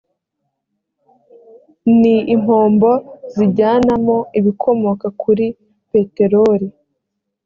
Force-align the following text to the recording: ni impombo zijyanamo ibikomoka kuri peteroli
ni 1.99 2.15
impombo 2.33 2.91
zijyanamo 3.35 4.17
ibikomoka 4.39 5.07
kuri 5.21 5.45
peteroli 5.91 6.67